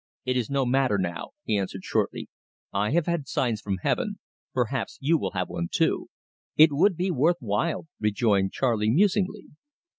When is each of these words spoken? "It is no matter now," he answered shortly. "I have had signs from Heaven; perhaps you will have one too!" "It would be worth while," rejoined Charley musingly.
"It 0.25 0.35
is 0.35 0.49
no 0.49 0.65
matter 0.65 0.97
now," 0.97 1.29
he 1.43 1.59
answered 1.59 1.83
shortly. 1.83 2.27
"I 2.73 2.89
have 2.89 3.05
had 3.05 3.27
signs 3.27 3.61
from 3.61 3.77
Heaven; 3.83 4.15
perhaps 4.51 4.97
you 4.99 5.15
will 5.19 5.33
have 5.33 5.47
one 5.47 5.67
too!" 5.71 6.07
"It 6.57 6.71
would 6.71 6.95
be 6.97 7.11
worth 7.11 7.37
while," 7.39 7.85
rejoined 7.99 8.51
Charley 8.51 8.89
musingly. 8.89 9.49